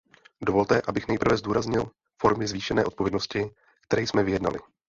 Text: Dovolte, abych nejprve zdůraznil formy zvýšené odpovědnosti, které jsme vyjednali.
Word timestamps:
Dovolte, 0.41 0.81
abych 0.87 1.07
nejprve 1.07 1.37
zdůraznil 1.37 1.89
formy 2.17 2.47
zvýšené 2.47 2.85
odpovědnosti, 2.85 3.49
které 3.81 4.01
jsme 4.01 4.23
vyjednali. 4.23 4.59